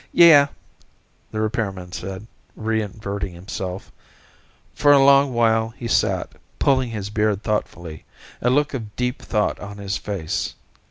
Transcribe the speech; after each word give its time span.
"Yeah," 0.11 0.47
the 1.29 1.39
repairman 1.39 1.91
said, 1.91 2.25
reinverting 2.55 3.35
himself. 3.35 3.91
For 4.73 4.91
a 4.91 4.97
long 5.05 5.31
while 5.31 5.69
he 5.77 5.87
sat, 5.87 6.29
pulling 6.57 6.89
his 6.89 7.11
beard 7.11 7.43
thoughtfully, 7.43 8.05
a 8.41 8.49
look 8.49 8.73
of 8.73 8.95
deep 8.95 9.21
thought 9.21 9.59
on 9.59 9.77
his 9.77 9.97
face. 9.97 10.55